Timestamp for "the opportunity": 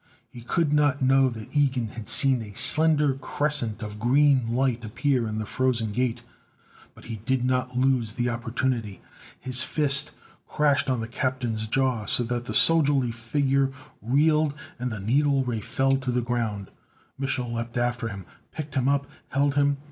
8.13-9.03